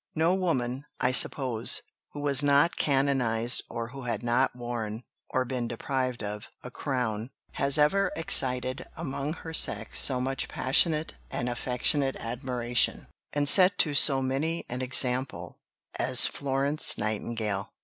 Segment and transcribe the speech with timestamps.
[0.15, 5.67] No woman, I suppose, who was not canonized or who had not worn (or been
[5.67, 12.15] deprived of) a crown, has ever excited among her sex so much passionate and affectionate
[12.15, 15.59] admiration, and set to so many an example,
[15.99, 17.71] as Florence Nightingale.